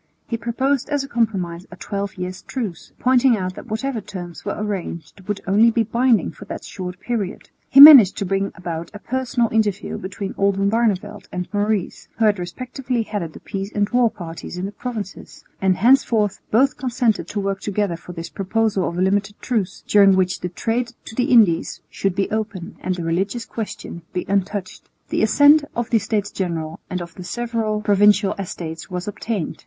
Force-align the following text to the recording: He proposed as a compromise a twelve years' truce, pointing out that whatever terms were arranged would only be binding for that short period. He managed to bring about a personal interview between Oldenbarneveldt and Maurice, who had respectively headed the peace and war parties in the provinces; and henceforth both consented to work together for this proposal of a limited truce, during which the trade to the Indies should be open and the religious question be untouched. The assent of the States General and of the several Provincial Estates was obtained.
He 0.27 0.35
proposed 0.35 0.89
as 0.89 1.03
a 1.03 1.07
compromise 1.07 1.67
a 1.69 1.75
twelve 1.75 2.17
years' 2.17 2.41
truce, 2.41 2.91
pointing 2.97 3.37
out 3.37 3.53
that 3.53 3.67
whatever 3.67 4.01
terms 4.01 4.43
were 4.43 4.55
arranged 4.57 5.21
would 5.27 5.41
only 5.45 5.69
be 5.69 5.83
binding 5.83 6.31
for 6.31 6.45
that 6.45 6.63
short 6.63 6.99
period. 6.99 7.51
He 7.69 7.79
managed 7.79 8.17
to 8.17 8.25
bring 8.25 8.51
about 8.55 8.89
a 8.95 8.97
personal 8.97 9.51
interview 9.51 9.99
between 9.99 10.33
Oldenbarneveldt 10.39 11.27
and 11.31 11.47
Maurice, 11.53 12.07
who 12.17 12.25
had 12.25 12.39
respectively 12.39 13.03
headed 13.03 13.33
the 13.33 13.39
peace 13.39 13.71
and 13.75 13.87
war 13.91 14.09
parties 14.09 14.57
in 14.57 14.65
the 14.65 14.71
provinces; 14.71 15.43
and 15.61 15.77
henceforth 15.77 16.41
both 16.49 16.77
consented 16.77 17.27
to 17.27 17.39
work 17.39 17.59
together 17.61 17.95
for 17.95 18.13
this 18.13 18.29
proposal 18.31 18.89
of 18.89 18.97
a 18.97 19.01
limited 19.03 19.35
truce, 19.39 19.83
during 19.87 20.15
which 20.15 20.39
the 20.39 20.49
trade 20.49 20.93
to 21.05 21.13
the 21.13 21.25
Indies 21.25 21.79
should 21.91 22.15
be 22.15 22.27
open 22.31 22.75
and 22.79 22.95
the 22.95 23.03
religious 23.03 23.45
question 23.45 24.01
be 24.13 24.25
untouched. 24.27 24.89
The 25.09 25.21
assent 25.21 25.63
of 25.75 25.91
the 25.91 25.99
States 25.99 26.31
General 26.31 26.79
and 26.89 27.03
of 27.03 27.13
the 27.13 27.23
several 27.23 27.81
Provincial 27.81 28.33
Estates 28.39 28.89
was 28.89 29.07
obtained. 29.07 29.59